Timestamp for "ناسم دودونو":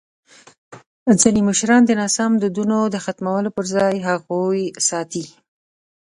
1.99-2.77